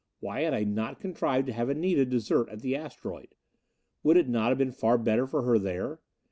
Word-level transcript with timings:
Why 0.19 0.41
had 0.41 0.55
I 0.55 0.63
not 0.63 0.99
contrived 0.99 1.45
to 1.45 1.53
have 1.53 1.69
Anita 1.69 2.07
desert 2.07 2.49
at 2.49 2.61
the 2.63 2.75
asteroid? 2.75 3.35
Would 4.01 4.17
it 4.17 4.27
not 4.27 4.49
have 4.49 4.57
been 4.57 4.71
far 4.71 4.97
better 4.97 5.27
for 5.27 5.43
her 5.43 5.59
there? 5.59 5.99